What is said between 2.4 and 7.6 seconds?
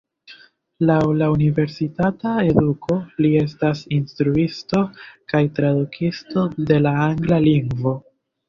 eduko li estas instruisto kaj tradukisto de la angla